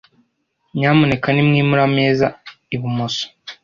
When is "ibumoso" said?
2.75-3.25